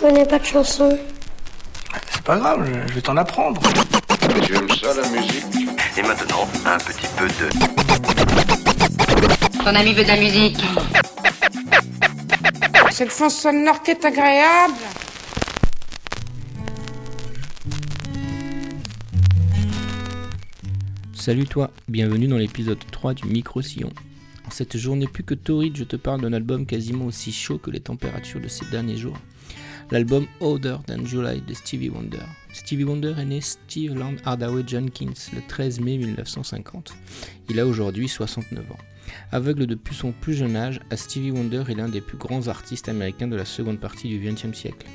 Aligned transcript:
connais 0.00 0.26
pas 0.26 0.38
de 0.38 0.44
chanson. 0.44 0.96
C'est 2.10 2.22
pas 2.22 2.36
grave, 2.36 2.66
je, 2.66 2.88
je 2.88 2.94
vais 2.94 3.00
t'en 3.00 3.16
apprendre. 3.16 3.60
Tu 4.42 4.54
aimes 4.54 4.68
ça 4.68 4.94
la 4.94 5.08
musique 5.08 5.44
Et 5.96 6.02
maintenant, 6.02 6.48
un 6.64 6.78
petit 6.78 7.06
peu 7.16 7.26
de... 7.26 7.48
Ton 9.64 9.74
ami 9.74 9.94
veut 9.94 10.02
de 10.02 10.08
la 10.08 10.16
musique. 10.16 10.62
Cette 12.90 13.10
fond 13.10 13.28
sonore 13.28 13.82
qui 13.82 13.90
est 13.92 14.04
agréable. 14.04 14.74
Salut 21.14 21.46
toi, 21.46 21.70
bienvenue 21.88 22.28
dans 22.28 22.36
l'épisode 22.38 22.78
3 22.92 23.14
du 23.14 23.26
Micro-Sillon. 23.26 23.90
En 24.46 24.50
cette 24.50 24.76
journée 24.76 25.08
plus 25.08 25.24
que 25.24 25.34
torride, 25.34 25.76
je 25.76 25.84
te 25.84 25.96
parle 25.96 26.20
d'un 26.20 26.32
album 26.32 26.66
quasiment 26.66 27.06
aussi 27.06 27.32
chaud 27.32 27.58
que 27.58 27.70
les 27.70 27.80
températures 27.80 28.40
de 28.40 28.48
ces 28.48 28.64
derniers 28.66 28.96
jours. 28.96 29.16
L'album 29.92 30.26
Older 30.40 30.78
Than 30.88 31.06
July 31.06 31.40
de 31.46 31.54
Stevie 31.54 31.90
Wonder. 31.90 32.18
Stevie 32.52 32.82
Wonder 32.82 33.14
est 33.18 33.24
né 33.24 33.40
Steve 33.40 33.94
Land 33.94 34.16
Hardaway 34.24 34.64
Jenkins 34.66 35.30
le 35.32 35.40
13 35.46 35.78
mai 35.78 35.96
1950. 35.96 36.92
Il 37.48 37.60
a 37.60 37.66
aujourd'hui 37.66 38.08
69 38.08 38.72
ans. 38.72 38.78
Aveugle 39.30 39.66
depuis 39.66 39.94
son 39.94 40.10
plus 40.10 40.34
jeune 40.34 40.56
âge, 40.56 40.80
Stevie 40.96 41.30
Wonder 41.30 41.62
est 41.68 41.74
l'un 41.74 41.88
des 41.88 42.00
plus 42.00 42.18
grands 42.18 42.48
artistes 42.48 42.88
américains 42.88 43.28
de 43.28 43.36
la 43.36 43.44
seconde 43.44 43.78
partie 43.78 44.08
du 44.08 44.18
XXe 44.18 44.58
siècle. 44.58 44.88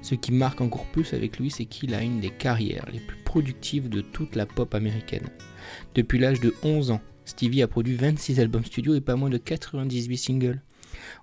Ce 0.00 0.14
qui 0.14 0.30
marque 0.30 0.60
encore 0.60 0.86
plus 0.86 1.12
avec 1.12 1.40
lui, 1.40 1.50
c'est 1.50 1.64
qu'il 1.64 1.92
a 1.92 2.02
une 2.02 2.20
des 2.20 2.30
carrières 2.30 2.86
les 2.92 3.00
plus 3.00 3.18
productives 3.24 3.88
de 3.88 4.00
toute 4.00 4.36
la 4.36 4.46
pop 4.46 4.76
américaine. 4.76 5.28
Depuis 5.96 6.20
l'âge 6.20 6.38
de 6.38 6.54
11 6.62 6.92
ans, 6.92 7.00
Stevie 7.24 7.62
a 7.62 7.66
produit 7.66 7.96
26 7.96 8.38
albums 8.38 8.64
studio 8.64 8.94
et 8.94 9.00
pas 9.00 9.16
moins 9.16 9.30
de 9.30 9.38
98 9.38 10.16
singles. 10.16 10.62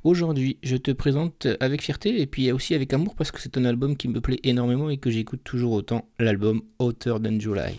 Aujourd'hui, 0.04 0.58
je 0.64 0.78
te 0.78 0.92
présente 0.92 1.48
avec 1.60 1.82
fierté 1.82 2.22
et 2.22 2.26
puis 2.26 2.52
aussi 2.52 2.76
avec 2.76 2.94
amour 2.94 3.16
parce 3.16 3.32
que 3.32 3.40
c'est 3.40 3.58
un 3.58 3.66
album 3.66 3.98
qui 3.98 4.08
me 4.08 4.22
plaît 4.22 4.40
énormément 4.44 4.90
et 4.90 4.98
que 4.98 5.10
j'écoute 5.10 5.42
toujours 5.44 5.74
autant, 5.74 6.08
l'album 6.20 6.62
Hotter 6.80 7.16
Than 7.24 7.40
July. 7.40 7.78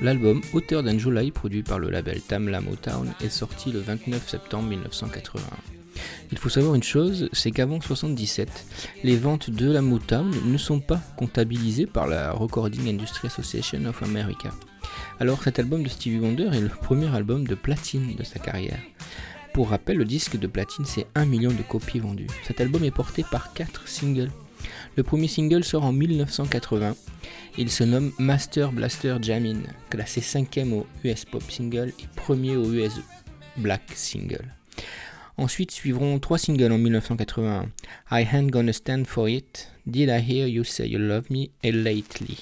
L'album 0.00 0.40
Hotter 0.52 0.80
Than 0.84 0.98
July, 0.98 1.32
produit 1.32 1.64
par 1.64 1.80
le 1.80 1.90
label 1.90 2.20
Tamla 2.20 2.60
Motown, 2.60 3.12
est 3.20 3.30
sorti 3.30 3.72
le 3.72 3.80
29 3.80 4.28
septembre 4.28 4.68
1981. 4.68 5.40
Il 6.30 6.38
faut 6.38 6.48
savoir 6.48 6.76
une 6.76 6.82
chose, 6.84 7.28
c'est 7.32 7.50
qu'avant 7.50 7.80
77, 7.80 8.66
les 9.02 9.16
ventes 9.16 9.50
de 9.50 9.72
la 9.72 9.82
Motown 9.82 10.32
ne 10.44 10.56
sont 10.56 10.78
pas 10.78 11.00
comptabilisées 11.16 11.86
par 11.86 12.06
la 12.06 12.30
Recording 12.30 12.88
Industry 12.88 13.26
Association 13.26 13.84
of 13.86 14.02
America. 14.04 14.50
Alors 15.18 15.42
cet 15.42 15.58
album 15.58 15.82
de 15.82 15.88
Stevie 15.88 16.20
Wonder 16.20 16.48
est 16.52 16.60
le 16.60 16.68
premier 16.68 17.12
album 17.14 17.44
de 17.44 17.56
platine 17.56 18.14
de 18.14 18.22
sa 18.22 18.38
carrière. 18.38 18.78
Pour 19.52 19.70
rappel, 19.70 19.96
le 19.96 20.04
disque 20.04 20.38
de 20.38 20.46
platine 20.46 20.84
c'est 20.84 21.06
1 21.16 21.24
million 21.24 21.50
de 21.50 21.62
copies 21.62 21.98
vendues. 21.98 22.28
Cet 22.44 22.60
album 22.60 22.84
est 22.84 22.92
porté 22.92 23.24
par 23.28 23.52
4 23.52 23.88
singles. 23.88 24.30
Le 24.96 25.02
premier 25.02 25.28
single 25.28 25.64
sort 25.64 25.84
en 25.84 25.92
1980. 25.92 26.96
Il 27.56 27.70
se 27.70 27.84
nomme 27.84 28.12
Master 28.18 28.72
Blaster 28.72 29.16
Jamin, 29.20 29.60
classé 29.90 30.20
5ème 30.20 30.72
au 30.72 30.86
US 31.04 31.24
Pop 31.24 31.42
Single 31.50 31.92
et 31.98 32.06
premier 32.16 32.56
au 32.56 32.72
US 32.72 33.00
Black 33.56 33.82
Single. 33.94 34.54
Ensuite 35.36 35.70
suivront 35.70 36.18
trois 36.18 36.38
singles 36.38 36.72
en 36.72 36.78
1981 36.78 37.66
I 38.10 38.26
Ain't 38.32 38.50
Gonna 38.50 38.72
Stand 38.72 39.04
For 39.06 39.28
It, 39.28 39.70
Did 39.86 40.08
I 40.08 40.20
Hear 40.20 40.48
You 40.48 40.64
Say 40.64 40.88
You 40.88 40.98
Love 40.98 41.26
Me 41.30 41.46
et 41.62 41.72
Lately. 41.72 42.38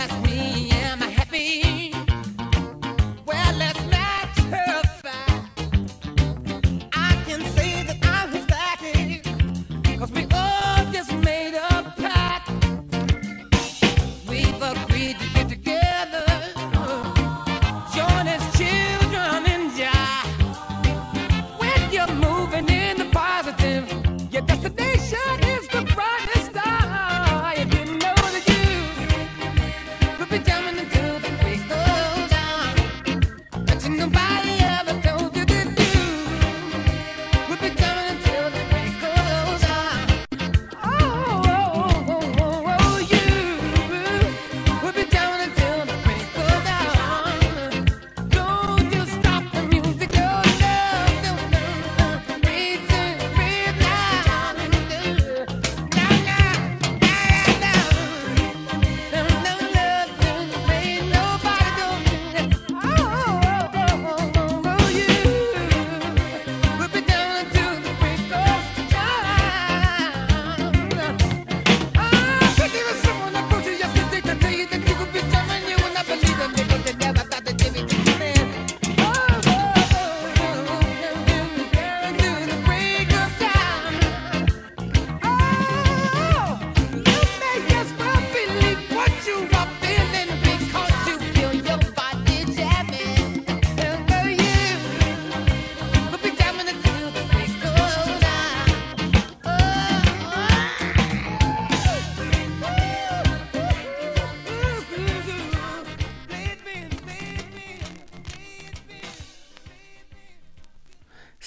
that's 0.00 0.16
me. 0.22 0.79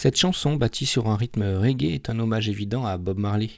Cette 0.03 0.17
chanson, 0.17 0.57
bâtie 0.57 0.85
sur 0.85 1.07
un 1.07 1.15
rythme 1.15 1.43
reggae, 1.43 1.93
est 1.93 2.09
un 2.09 2.19
hommage 2.19 2.49
évident 2.49 2.85
à 2.85 2.97
Bob 2.97 3.17
Marley. 3.17 3.51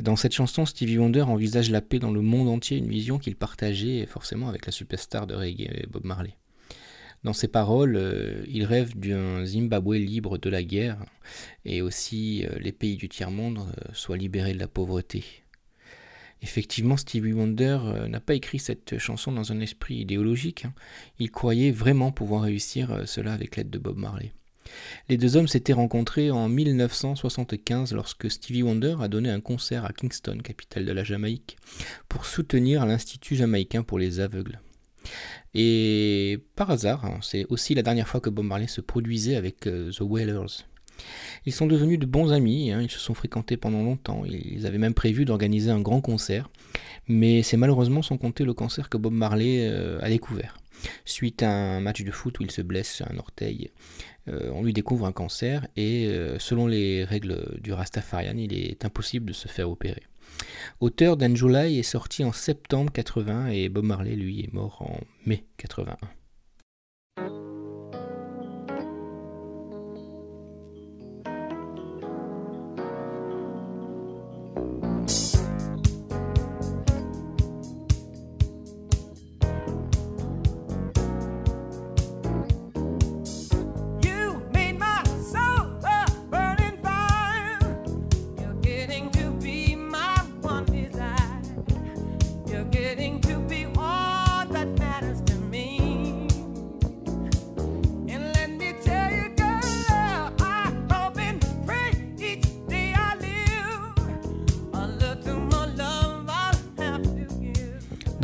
Dans 0.00 0.16
cette 0.16 0.32
chanson, 0.32 0.64
Stevie 0.64 0.96
Wonder 0.96 1.20
envisage 1.20 1.70
la 1.70 1.82
paix 1.82 1.98
dans 1.98 2.10
le 2.10 2.22
monde 2.22 2.48
entier, 2.48 2.78
une 2.78 2.88
vision 2.88 3.18
qu'il 3.18 3.36
partageait 3.36 4.06
forcément 4.06 4.48
avec 4.48 4.64
la 4.64 4.72
superstar 4.72 5.26
de 5.26 5.34
reggae 5.34 5.86
Bob 5.90 6.06
Marley. 6.06 6.32
Dans 7.22 7.34
ses 7.34 7.48
paroles, 7.48 7.96
euh, 7.96 8.46
il 8.48 8.64
rêve 8.64 8.98
d'un 8.98 9.44
Zimbabwe 9.44 9.96
libre 9.96 10.38
de 10.38 10.48
la 10.48 10.62
guerre 10.62 11.04
et 11.66 11.82
aussi 11.82 12.46
euh, 12.46 12.58
les 12.60 12.72
pays 12.72 12.96
du 12.96 13.10
tiers-monde 13.10 13.58
euh, 13.58 13.92
soient 13.92 14.16
libérés 14.16 14.54
de 14.54 14.60
la 14.60 14.68
pauvreté. 14.68 15.22
Effectivement, 16.40 16.96
Stevie 16.96 17.34
Wonder 17.34 17.78
euh, 17.82 18.08
n'a 18.08 18.20
pas 18.20 18.32
écrit 18.32 18.58
cette 18.58 18.96
chanson 18.96 19.32
dans 19.32 19.52
un 19.52 19.60
esprit 19.60 19.96
idéologique. 19.96 20.64
hein. 20.64 20.72
Il 21.18 21.30
croyait 21.30 21.72
vraiment 21.72 22.10
pouvoir 22.10 22.44
réussir 22.44 22.90
euh, 22.90 23.04
cela 23.04 23.34
avec 23.34 23.56
l'aide 23.56 23.68
de 23.68 23.78
Bob 23.78 23.98
Marley. 23.98 24.32
Les 25.08 25.16
deux 25.16 25.36
hommes 25.36 25.48
s'étaient 25.48 25.72
rencontrés 25.72 26.30
en 26.30 26.48
1975 26.48 27.92
lorsque 27.94 28.30
Stevie 28.30 28.62
Wonder 28.62 28.96
a 29.00 29.08
donné 29.08 29.30
un 29.30 29.40
concert 29.40 29.84
à 29.84 29.92
Kingston, 29.92 30.38
capitale 30.42 30.84
de 30.84 30.92
la 30.92 31.04
Jamaïque, 31.04 31.56
pour 32.08 32.26
soutenir 32.26 32.86
l'Institut 32.86 33.36
jamaïcain 33.36 33.82
pour 33.82 33.98
les 33.98 34.20
aveugles. 34.20 34.60
Et 35.54 36.38
par 36.56 36.70
hasard, 36.70 37.04
hein, 37.04 37.18
c'est 37.22 37.46
aussi 37.48 37.74
la 37.74 37.82
dernière 37.82 38.08
fois 38.08 38.20
que 38.20 38.30
Bob 38.30 38.44
Marley 38.44 38.66
se 38.66 38.80
produisait 38.80 39.36
avec 39.36 39.66
euh, 39.66 39.90
The 39.90 40.00
Wailers. 40.00 40.64
Ils 41.46 41.52
sont 41.52 41.66
devenus 41.66 41.98
de 41.98 42.06
bons 42.06 42.32
amis, 42.32 42.72
hein, 42.72 42.82
ils 42.82 42.90
se 42.90 42.98
sont 42.98 43.14
fréquentés 43.14 43.56
pendant 43.56 43.82
longtemps, 43.82 44.24
ils 44.24 44.66
avaient 44.66 44.78
même 44.78 44.94
prévu 44.94 45.24
d'organiser 45.24 45.70
un 45.70 45.80
grand 45.80 46.00
concert, 46.00 46.50
mais 47.06 47.42
c'est 47.42 47.56
malheureusement 47.56 48.02
sans 48.02 48.18
compter 48.18 48.44
le 48.44 48.52
cancer 48.52 48.88
que 48.88 48.96
Bob 48.96 49.12
Marley 49.12 49.68
euh, 49.70 49.98
a 50.02 50.08
découvert. 50.08 50.57
Suite 51.04 51.42
à 51.42 51.50
un 51.50 51.80
match 51.80 52.02
de 52.02 52.10
foot 52.10 52.38
où 52.40 52.42
il 52.42 52.50
se 52.50 52.62
blesse 52.62 53.02
un 53.08 53.18
orteil, 53.18 53.70
euh, 54.28 54.50
on 54.52 54.62
lui 54.62 54.72
découvre 54.72 55.06
un 55.06 55.12
cancer 55.12 55.66
et 55.76 56.06
euh, 56.06 56.38
selon 56.38 56.66
les 56.66 57.04
règles 57.04 57.58
du 57.60 57.72
Rastafarian, 57.72 58.36
il 58.36 58.52
est 58.52 58.84
impossible 58.84 59.26
de 59.26 59.32
se 59.32 59.48
faire 59.48 59.70
opérer. 59.70 60.02
Auteur 60.80 61.16
d'En 61.16 61.34
July 61.34 61.78
est 61.78 61.82
sorti 61.82 62.24
en 62.24 62.32
septembre 62.32 62.92
80 62.92 63.48
et 63.48 63.68
Bob 63.68 63.84
Marley, 63.84 64.14
lui, 64.14 64.40
est 64.40 64.52
mort 64.52 64.82
en 64.82 65.00
mai 65.26 65.44
81. 65.56 65.96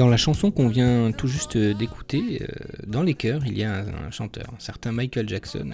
Dans 0.05 0.11
la 0.11 0.19
chanson 0.19 0.51
qu'on 0.51 0.69
vient 0.69 1.13
tout 1.13 1.29
juste 1.29 1.57
d'écouter, 1.57 2.43
euh, 2.43 2.47
dans 2.87 3.03
les 3.03 3.15
chœurs, 3.15 3.41
il 3.47 3.57
y 3.57 3.65
a 3.65 3.73
un, 3.73 4.11
chanteur, 4.11 4.45
un 4.55 4.61
certain 4.61 4.93
Michael 4.93 5.27
Jackson, 5.27 5.71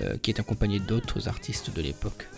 euh, 0.00 0.16
qui 0.22 0.30
est 0.30 0.38
accompagné 0.38 0.78
d'autres 0.78 1.26
artistes 1.26 1.74
de 1.74 1.82
l'époque. 1.82 2.28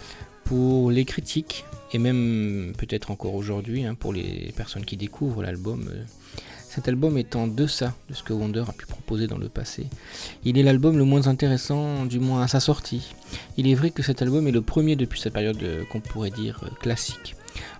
Pour 0.45 0.91
les 0.91 1.05
critiques, 1.05 1.67
et 1.93 1.99
même 1.99 2.73
peut-être 2.79 3.11
encore 3.11 3.35
aujourd'hui, 3.35 3.85
hein, 3.85 3.95
pour 3.95 4.15
les 4.15 4.51
personnes 4.57 4.87
qui 4.87 4.97
découvrent 4.97 5.43
l'album, 5.43 5.91
euh, 5.93 6.05
cet 6.71 6.89
album 6.89 7.19
est 7.19 7.37
en 7.37 7.49
deçà 7.49 7.93
de 8.09 8.15
ce 8.15 8.23
que 8.23 8.33
Wonder 8.33 8.65
a 8.67 8.73
pu 8.73 8.87
proposer 8.87 9.27
dans 9.27 9.37
le 9.37 9.51
passé. 9.51 9.89
Il 10.45 10.57
est 10.57 10.63
l'album 10.63 10.97
le 10.97 11.05
moins 11.05 11.27
intéressant, 11.27 12.07
du 12.07 12.19
moins 12.19 12.41
à 12.41 12.49
sa 12.49 12.61
sortie. 12.61 13.13
Il 13.59 13.69
est 13.69 13.75
vrai 13.75 13.91
que 13.91 14.03
cet 14.03 14.23
album 14.23 14.49
est 14.49 14.53
le 14.53 14.63
premier 14.63 14.97
depuis 14.97 15.21
sa 15.21 15.29
période 15.29 15.63
qu'on 15.91 16.01
pourrait 16.01 16.31
dire 16.31 16.65
classique. 16.81 17.35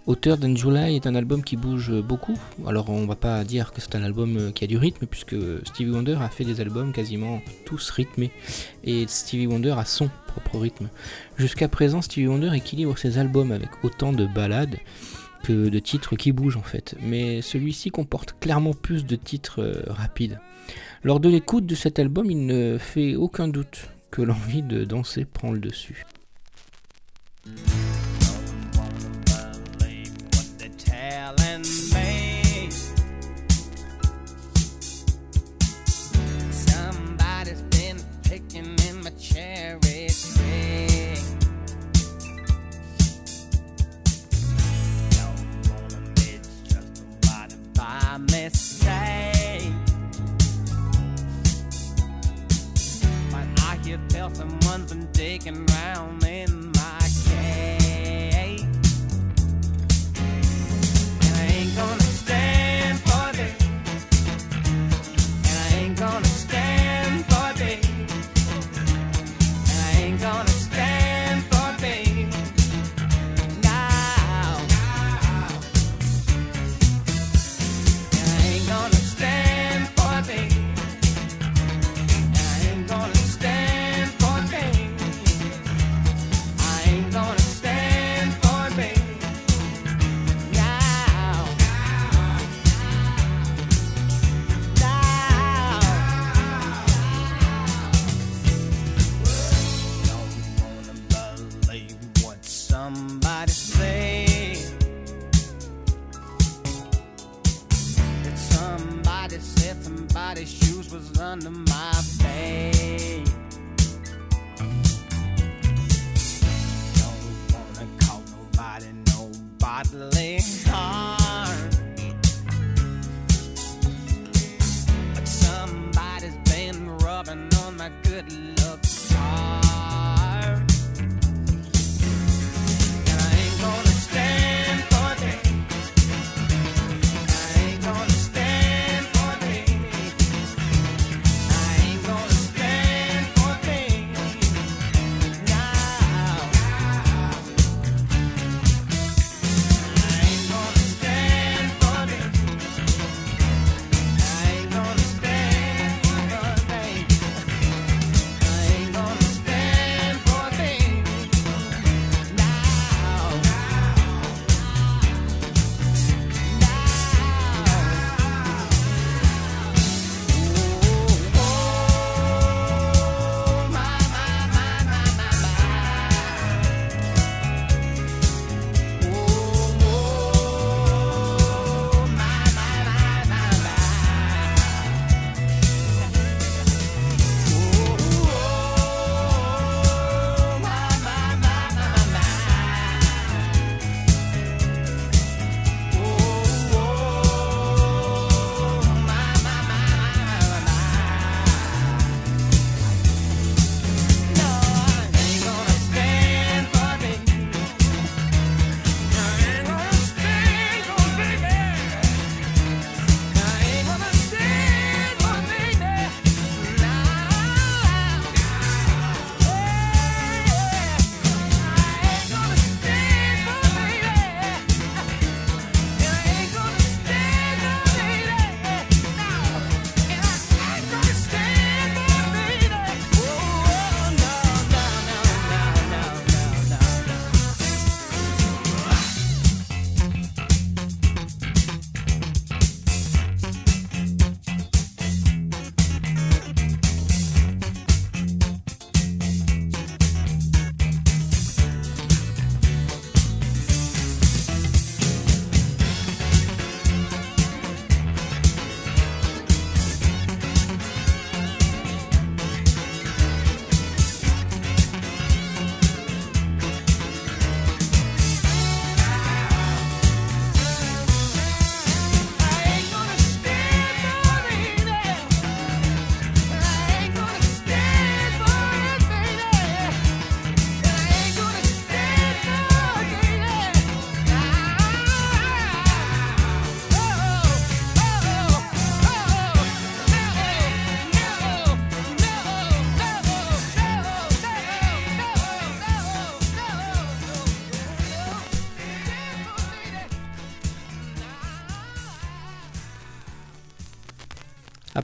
Auteur 0.07 0.39
d'En 0.39 0.57
July 0.57 0.97
est 0.97 1.07
un 1.07 1.15
album 1.15 1.45
qui 1.45 1.57
bouge 1.57 1.93
beaucoup. 2.01 2.39
Alors 2.67 2.89
on 2.89 3.07
va 3.07 3.17
pas 3.17 3.45
dire 3.45 3.73
que 3.73 3.81
c'est 3.83 3.95
un 3.95 4.03
album 4.03 4.37
euh, 4.37 4.51
qui 4.51 4.65
a 4.65 4.67
du 4.67 4.79
rythme 4.79 5.07
puisque 5.07 5.37
Stevie 5.65 5.91
Wonder 5.91 6.17
a 6.21 6.31
fait 6.31 6.45
des 6.45 6.61
albums 6.61 6.93
quasiment 6.93 7.43
tous 7.67 7.91
rythmés 7.91 8.31
et 8.83 9.07
Stevie 9.07 9.47
Wonder 9.47 9.75
a 9.77 9.85
son 9.85 10.11
propre 10.27 10.59
rythme. 10.59 10.89
Jusqu'à 11.37 11.69
présent, 11.69 12.01
Stevie 12.01 12.29
Wonder 12.29 12.51
équilibre 12.55 12.97
ses 12.97 13.19
albums 13.19 13.53
avec 13.53 13.69
autant 13.85 14.13
de 14.13 14.27
ballades 14.27 14.79
que 15.45 15.69
de 15.69 15.79
titres 15.79 16.17
qui 16.17 16.33
bougent 16.33 16.57
en 16.57 16.63
fait. 16.63 16.97
Mais 17.03 17.43
celui-ci 17.43 17.91
comporte 17.91 18.35
clairement 18.41 18.73
plus 18.73 19.05
de 19.05 19.17
titres 19.17 19.61
euh, 19.61 19.83
rapides. 19.87 20.41
Lors 21.03 21.21
de 21.21 21.29
l'écoute 21.29 21.67
de 21.67 21.75
cet 21.75 21.99
album, 21.99 22.31
il 22.31 22.47
ne 22.47 22.79
fait 22.79 23.17
aucun 23.17 23.49
doute 23.49 23.89
que 24.11 24.23
l'envie 24.23 24.63
de 24.63 24.85
danser 24.85 25.25
prend 25.25 25.53
le 25.53 25.61
dessus. 25.61 26.05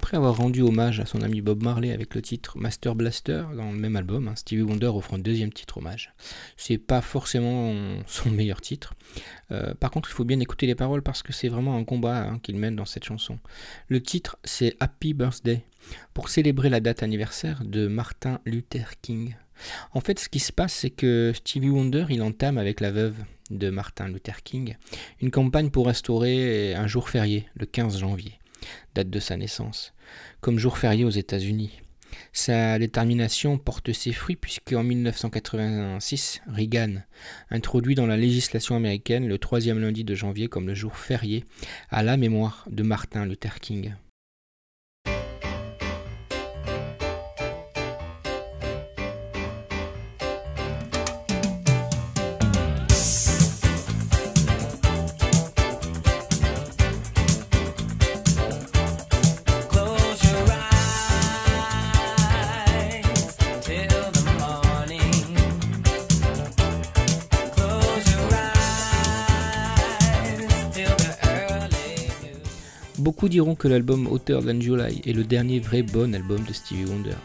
Après 0.06 0.18
avoir 0.18 0.36
rendu 0.36 0.62
hommage 0.62 1.00
à 1.00 1.04
son 1.04 1.20
ami 1.20 1.40
Bob 1.40 1.64
Marley 1.64 1.90
avec 1.90 2.14
le 2.14 2.22
titre 2.22 2.56
Master 2.56 2.94
Blaster 2.94 3.42
dans 3.56 3.72
le 3.72 3.76
même 3.76 3.96
album, 3.96 4.28
hein, 4.28 4.36
Stevie 4.36 4.62
Wonder 4.62 4.86
offre 4.86 5.14
un 5.14 5.18
deuxième 5.18 5.52
titre 5.52 5.78
hommage. 5.78 6.12
C'est 6.56 6.78
pas 6.78 7.00
forcément 7.00 7.74
son 8.06 8.30
meilleur 8.30 8.60
titre. 8.60 8.94
Euh, 9.50 9.74
par 9.74 9.90
contre, 9.90 10.08
il 10.08 10.12
faut 10.12 10.22
bien 10.22 10.38
écouter 10.38 10.68
les 10.68 10.76
paroles 10.76 11.02
parce 11.02 11.24
que 11.24 11.32
c'est 11.32 11.48
vraiment 11.48 11.76
un 11.76 11.82
combat 11.82 12.18
hein, 12.18 12.38
qu'il 12.40 12.54
mène 12.54 12.76
dans 12.76 12.84
cette 12.84 13.02
chanson. 13.02 13.40
Le 13.88 14.00
titre, 14.00 14.38
c'est 14.44 14.76
Happy 14.78 15.12
Birthday, 15.12 15.64
pour 16.14 16.28
célébrer 16.28 16.70
la 16.70 16.78
date 16.78 17.02
anniversaire 17.02 17.64
de 17.64 17.88
Martin 17.88 18.38
Luther 18.44 19.00
King. 19.02 19.34
En 19.92 20.00
fait, 20.00 20.20
ce 20.20 20.28
qui 20.28 20.38
se 20.38 20.52
passe, 20.52 20.72
c'est 20.72 20.90
que 20.90 21.32
Stevie 21.34 21.70
Wonder, 21.70 22.06
il 22.10 22.22
entame 22.22 22.58
avec 22.58 22.80
la 22.80 22.92
veuve 22.92 23.16
de 23.50 23.70
Martin 23.70 24.06
Luther 24.06 24.44
King 24.44 24.76
une 25.20 25.32
campagne 25.32 25.70
pour 25.70 25.86
restaurer 25.86 26.76
un 26.76 26.86
jour 26.86 27.08
férié, 27.08 27.48
le 27.56 27.66
15 27.66 27.98
janvier, 27.98 28.38
date 28.94 29.10
de 29.10 29.20
sa 29.20 29.36
naissance, 29.36 29.92
comme 30.40 30.58
jour 30.58 30.78
férié 30.78 31.04
aux 31.04 31.10
États-Unis. 31.10 31.80
Sa 32.32 32.78
détermination 32.78 33.58
porte 33.58 33.92
ses 33.92 34.12
fruits 34.12 34.36
puisqu'en 34.36 34.82
1986, 34.82 36.40
Reagan 36.46 37.02
introduit 37.50 37.94
dans 37.94 38.06
la 38.06 38.16
législation 38.16 38.76
américaine 38.76 39.26
le 39.26 39.38
troisième 39.38 39.80
lundi 39.80 40.04
de 40.04 40.14
janvier 40.14 40.48
comme 40.48 40.66
le 40.66 40.74
jour 40.74 40.96
férié 40.96 41.44
à 41.90 42.02
la 42.02 42.16
mémoire 42.16 42.66
de 42.70 42.82
Martin 42.82 43.26
Luther 43.26 43.60
King. 43.60 43.94
Beaucoup 73.26 73.32
diront 73.32 73.54
que 73.56 73.66
l'album 73.66 74.06
Hotter 74.06 74.38
Than 74.40 74.60
July 74.60 75.02
est 75.04 75.12
le 75.12 75.24
dernier 75.24 75.58
vrai 75.58 75.82
bon 75.82 76.14
album 76.14 76.44
de 76.44 76.52
Stevie 76.52 76.84
Wonder. 76.84 77.16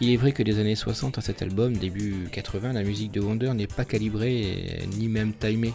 Il 0.00 0.10
est 0.10 0.16
vrai 0.16 0.32
que 0.32 0.42
des 0.42 0.58
années 0.58 0.74
60 0.74 1.18
à 1.18 1.20
cet 1.20 1.40
album, 1.40 1.76
début 1.76 2.26
80, 2.32 2.72
la 2.72 2.82
musique 2.82 3.12
de 3.12 3.20
Wonder 3.20 3.54
n'est 3.54 3.68
pas 3.68 3.84
calibrée 3.84 4.80
ni 4.98 5.06
même 5.06 5.32
timée, 5.32 5.72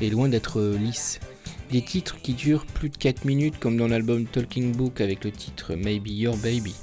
et 0.00 0.10
loin 0.10 0.28
d'être 0.28 0.60
lisse. 0.60 1.20
Des 1.70 1.82
titres 1.82 2.20
qui 2.20 2.32
durent 2.32 2.66
plus 2.66 2.88
de 2.88 2.96
4 2.96 3.24
minutes 3.24 3.60
comme 3.60 3.76
dans 3.76 3.86
l'album 3.86 4.24
Talking 4.24 4.74
Book 4.74 5.00
avec 5.00 5.22
le 5.22 5.30
titre 5.30 5.76
Maybe 5.76 6.08
Your 6.08 6.36
Baby, 6.38 6.74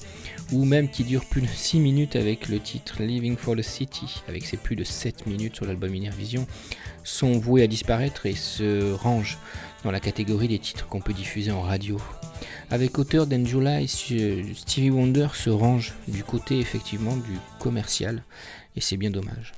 ou 0.54 0.64
même 0.64 0.88
qui 0.90 1.04
durent 1.04 1.26
plus 1.26 1.42
de 1.42 1.48
6 1.48 1.82
minutes 1.82 2.16
avec 2.16 2.48
le 2.48 2.62
titre 2.62 3.04
Living 3.04 3.36
for 3.36 3.58
the 3.58 3.62
City, 3.62 4.24
avec 4.30 4.46
ses 4.46 4.56
plus 4.56 4.78
de 4.78 4.86
7 4.86 5.28
minutes 5.28 5.58
sur 5.58 5.66
l'album 5.66 5.94
Inner 5.94 6.12
Vision, 6.18 6.48
sont 7.04 7.38
voués 7.38 7.64
à 7.64 7.68
disparaître 7.68 8.26
et 8.28 8.34
se 8.34 8.94
rangent 8.94 9.40
dans 9.84 9.92
la 9.92 10.00
catégorie 10.00 10.48
des 10.48 10.60
titres 10.60 10.88
qu'on 10.88 11.02
peut 11.02 11.14
diffuser 11.14 11.52
en 11.52 11.62
radio. 11.62 12.00
Avec 12.70 12.98
Auteur 12.98 13.28
July, 13.30 13.88
Stevie 13.88 14.90
Wonder 14.90 15.28
se 15.34 15.50
range 15.50 15.94
du 16.08 16.24
côté 16.24 16.60
effectivement 16.60 17.16
du 17.16 17.38
commercial, 17.60 18.24
et 18.76 18.82
c'est 18.82 18.98
bien 18.98 19.12
dommage. 19.12 19.54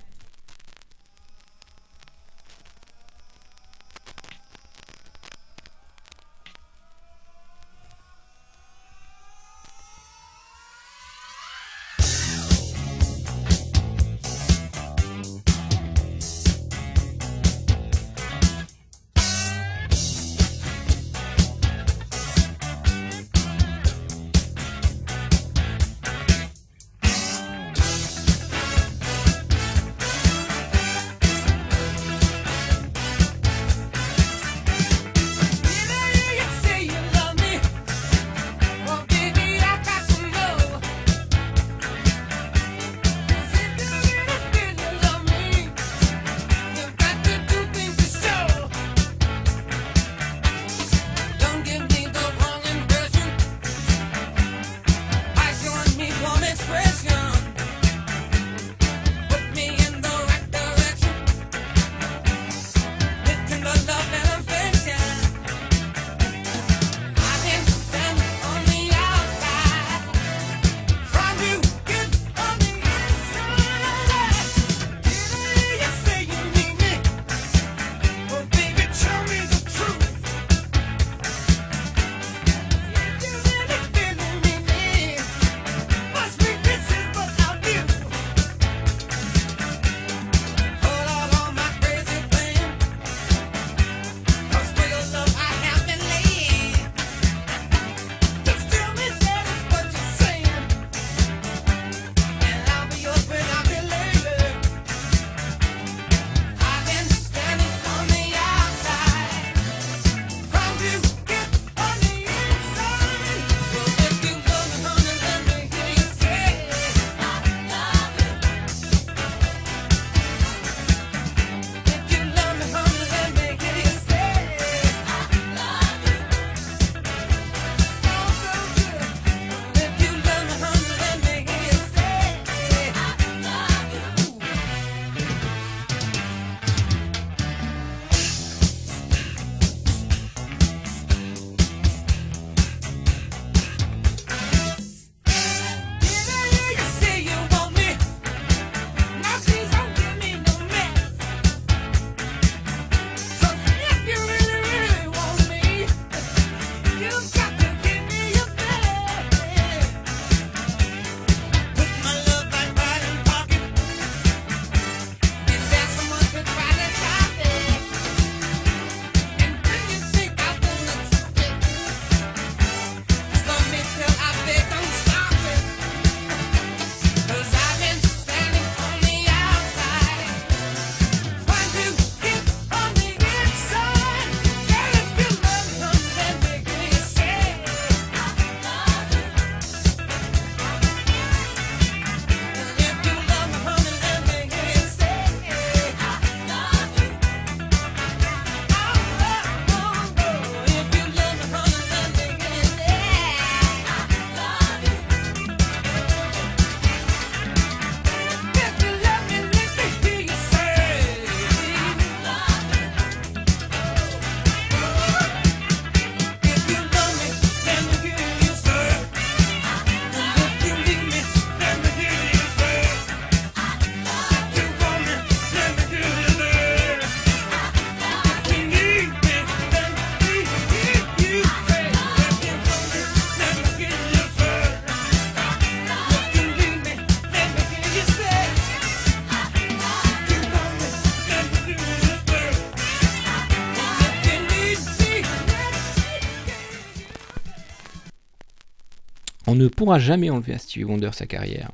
Pourra 249.86 250.00
jamais 250.00 250.32
enlever 250.32 250.56
à 250.56 250.58
Stevie 250.58 250.84
Wonder 250.84 251.12
sa 251.14 251.28
carrière. 251.28 251.72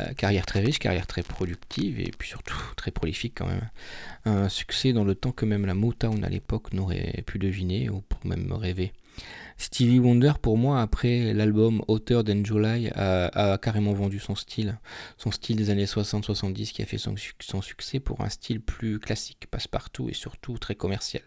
Euh, 0.00 0.14
carrière 0.14 0.46
très 0.46 0.60
riche, 0.60 0.78
carrière 0.78 1.06
très 1.06 1.22
productive 1.22 2.00
et 2.00 2.10
puis 2.18 2.30
surtout 2.30 2.56
très 2.76 2.90
prolifique 2.90 3.34
quand 3.36 3.46
même. 3.46 3.68
Un 4.24 4.48
succès 4.48 4.94
dans 4.94 5.04
le 5.04 5.14
temps 5.14 5.32
que 5.32 5.44
même 5.44 5.66
la 5.66 5.74
Motown 5.74 6.24
à 6.24 6.30
l'époque 6.30 6.72
n'aurait 6.72 7.22
pu 7.26 7.38
deviner 7.38 7.90
ou 7.90 8.02
même 8.24 8.50
rêver. 8.54 8.94
Stevie 9.58 9.98
Wonder, 9.98 10.32
pour 10.40 10.56
moi, 10.56 10.80
après 10.80 11.34
l'album 11.34 11.82
Hotter 11.88 12.20
Than 12.24 12.42
July, 12.42 12.90
a, 12.94 13.58
carrément 13.60 13.92
vendu 13.92 14.18
son 14.18 14.34
style. 14.34 14.78
Son 15.18 15.30
style 15.30 15.56
des 15.56 15.68
années 15.68 15.84
60-70 15.84 16.72
qui 16.72 16.82
a 16.82 16.86
fait 16.86 16.98
son, 16.98 17.14
son 17.40 17.62
succès 17.62 18.00
pour 18.00 18.22
un 18.22 18.28
style 18.30 18.60
plus 18.60 18.98
classique, 18.98 19.46
passe-partout 19.50 20.08
et 20.08 20.14
surtout 20.14 20.56
très 20.58 20.74
commercial. 20.74 21.22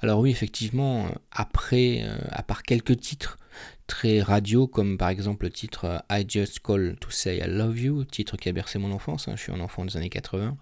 Alors 0.00 0.20
oui, 0.20 0.30
effectivement, 0.30 1.06
après, 1.30 2.02
euh, 2.02 2.16
à 2.30 2.42
part 2.42 2.62
quelques 2.62 2.98
titres 3.00 3.38
très 3.88 4.20
radio, 4.20 4.68
comme 4.68 4.96
par 4.96 5.08
exemple 5.08 5.46
le 5.46 5.50
titre 5.50 5.86
euh, 5.86 5.98
I 6.10 6.24
Just 6.28 6.60
Call 6.60 6.96
to 7.00 7.10
Say 7.10 7.38
I 7.38 7.48
Love 7.48 7.80
You, 7.80 8.04
titre 8.04 8.36
qui 8.36 8.48
a 8.48 8.52
bercé 8.52 8.78
mon 8.78 8.92
enfance, 8.92 9.26
hein, 9.26 9.32
je 9.34 9.42
suis 9.42 9.52
un 9.52 9.58
enfant 9.58 9.84
des 9.84 9.96
années 9.96 10.10
80, 10.10 10.56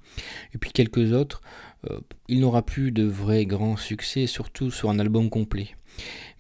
et 0.55 0.59
puis 0.59 0.71
quelques 0.71 1.13
autres, 1.13 1.43
euh, 1.91 2.01
il 2.29 2.41
n'aura 2.41 2.63
plus 2.63 2.93
de 2.93 3.03
vrai 3.03 3.45
grand 3.45 3.77
succès, 3.77 4.27
surtout 4.27 4.71
sur 4.71 4.89
un 4.89 4.99
album 4.99 5.29
complet. 5.29 5.77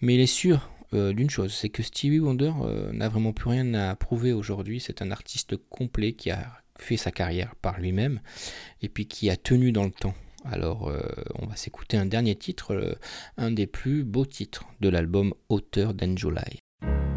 Mais 0.00 0.14
il 0.14 0.20
est 0.20 0.26
sûr 0.26 0.70
euh, 0.94 1.12
d'une 1.12 1.28
chose, 1.28 1.52
c'est 1.52 1.68
que 1.68 1.82
Stevie 1.82 2.20
Wonder 2.20 2.52
n'a 2.92 3.08
vraiment 3.08 3.32
plus 3.32 3.50
rien 3.50 3.74
à 3.74 3.94
prouver 3.96 4.32
aujourd'hui. 4.32 4.80
C'est 4.80 5.02
un 5.02 5.10
artiste 5.10 5.56
complet 5.68 6.12
qui 6.12 6.30
a 6.30 6.62
fait 6.78 6.96
sa 6.96 7.10
carrière 7.10 7.56
par 7.56 7.80
lui-même 7.80 8.20
et 8.80 8.88
puis 8.88 9.06
qui 9.06 9.28
a 9.28 9.36
tenu 9.36 9.72
dans 9.72 9.84
le 9.84 9.90
temps. 9.90 10.14
Alors, 10.44 10.92
on 11.34 11.46
va 11.46 11.56
s'écouter 11.56 11.96
un 11.96 12.06
dernier 12.06 12.36
titre, 12.36 12.96
un 13.36 13.50
des 13.50 13.66
plus 13.66 14.04
beaux 14.04 14.26
titres 14.26 14.64
de 14.80 14.88
l'album 14.88 15.34
Auteur 15.48 15.96
Than 15.96 16.14
July. 16.82 17.15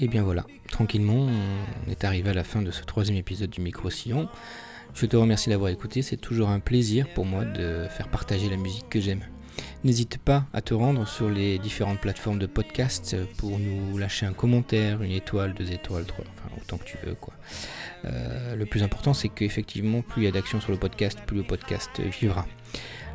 Et 0.00 0.08
bien 0.08 0.24
voilà, 0.24 0.44
tranquillement, 0.70 1.28
on 1.86 1.90
est 1.90 2.02
arrivé 2.02 2.30
à 2.30 2.34
la 2.34 2.42
fin 2.42 2.62
de 2.62 2.72
ce 2.72 2.82
troisième 2.82 3.16
épisode 3.16 3.50
du 3.50 3.60
Micro-Sillon. 3.60 4.28
Je 4.94 5.06
te 5.06 5.16
remercie 5.16 5.50
d'avoir 5.50 5.70
écouté, 5.70 6.02
c'est 6.02 6.16
toujours 6.16 6.48
un 6.48 6.58
plaisir 6.58 7.06
pour 7.14 7.26
moi 7.26 7.44
de 7.44 7.86
faire 7.88 8.08
partager 8.08 8.50
la 8.50 8.56
musique 8.56 8.88
que 8.88 9.00
j'aime. 9.00 9.22
N'hésite 9.84 10.18
pas 10.18 10.46
à 10.52 10.62
te 10.62 10.74
rendre 10.74 11.06
sur 11.06 11.28
les 11.30 11.60
différentes 11.60 12.00
plateformes 12.00 12.40
de 12.40 12.46
podcast 12.46 13.16
pour 13.36 13.58
nous 13.60 13.96
lâcher 13.98 14.26
un 14.26 14.32
commentaire, 14.32 15.00
une 15.02 15.12
étoile, 15.12 15.54
deux 15.54 15.70
étoiles, 15.70 16.06
trois, 16.06 16.24
enfin 16.34 16.54
autant 16.60 16.76
que 16.76 16.84
tu 16.84 16.96
veux 17.04 17.14
quoi. 17.14 17.34
Euh, 18.04 18.56
le 18.56 18.66
plus 18.66 18.82
important 18.82 19.14
c'est 19.14 19.28
qu'effectivement 19.28 20.02
plus 20.02 20.22
il 20.22 20.24
y 20.24 20.28
a 20.28 20.32
d'action 20.32 20.60
sur 20.60 20.72
le 20.72 20.78
podcast, 20.78 21.20
plus 21.24 21.36
le 21.36 21.44
podcast 21.44 22.00
vivra. 22.00 22.46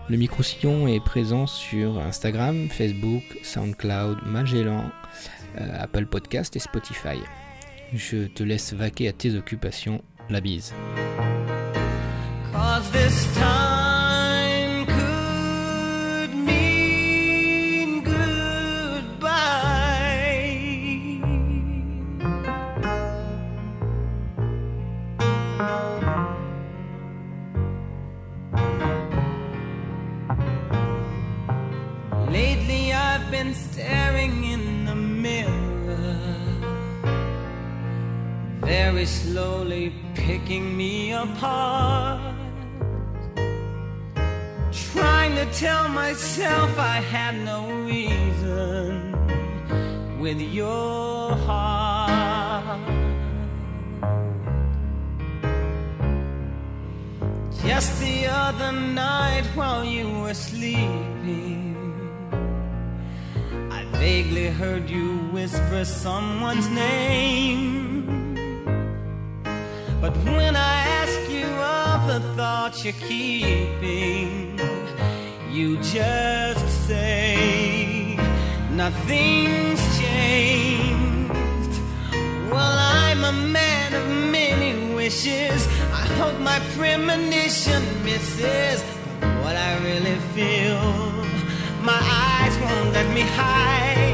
Le 0.08 0.18
micro-sillon 0.18 0.88
est 0.88 1.00
présent 1.00 1.48
sur 1.48 1.98
Instagram, 1.98 2.70
Facebook, 2.70 3.24
SoundCloud, 3.42 4.20
Magellan, 4.28 4.92
euh, 5.60 5.68
Apple 5.80 6.06
Podcast 6.06 6.56
et 6.56 6.60
Spotify. 6.60 7.18
Je 7.92 8.28
te 8.28 8.44
laisse 8.44 8.74
vaquer 8.74 9.08
à 9.08 9.14
tes 9.14 9.36
occupations. 9.36 10.04
La 10.30 10.42
bise. 10.42 10.74
Been 33.38 33.54
staring 33.54 34.36
in 34.46 34.86
the 34.86 34.96
mirror 34.96 36.18
very 38.62 39.06
slowly 39.06 39.86
picking 40.14 40.66
me 40.78 41.12
apart. 41.12 42.36
Trying 44.92 45.34
to 45.42 45.46
tell 45.64 45.86
myself 45.90 46.72
I 46.96 46.98
had 47.16 47.34
no 47.52 47.60
reason 47.92 48.90
with 50.24 50.40
your 50.60 51.36
heart. 51.48 52.80
Just 57.66 57.92
the 58.06 58.18
other 58.46 58.72
night 58.72 59.46
while 59.58 59.84
you 59.84 60.08
were 60.22 60.38
sleeping. 60.50 61.55
Vaguely 64.06 64.50
heard 64.50 64.88
you 64.88 65.18
whisper 65.34 65.84
someone's 65.84 66.70
name. 66.70 68.06
But 70.00 70.16
when 70.38 70.56
I 70.56 70.76
ask 71.02 71.20
you 71.28 71.48
of 71.48 72.06
the 72.14 72.20
thoughts 72.36 72.86
you're 72.86 73.02
keeping, 73.10 74.60
you 75.50 75.78
just 75.78 76.88
say 76.88 78.16
nothing's 78.70 79.82
changed. 79.98 81.76
Well, 82.52 82.78
I'm 83.00 83.24
a 83.24 83.32
man 83.32 83.96
of 83.96 84.08
many 84.32 84.94
wishes. 84.94 85.68
I 85.92 86.06
hope 86.20 86.40
my 86.42 86.60
premonition 86.78 87.82
misses 88.04 88.84
what 89.42 89.56
I 89.56 89.72
really 89.84 90.20
feel. 90.36 91.25
My 91.86 92.02
eyes 92.02 92.58
won't 92.62 92.94
let 92.94 93.08
me 93.14 93.22
hide, 93.22 94.05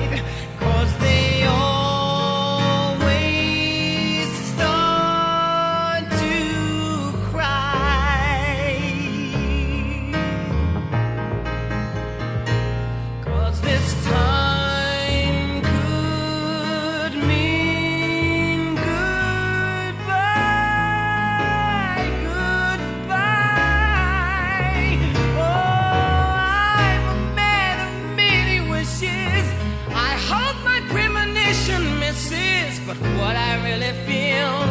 but 32.99 33.09
what 33.17 33.35
I 33.37 33.63
really 33.63 33.93
feel. 34.05 34.70